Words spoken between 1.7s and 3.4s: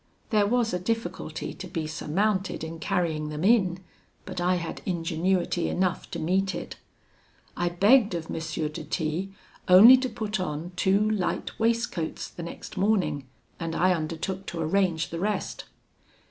surmounted in carrying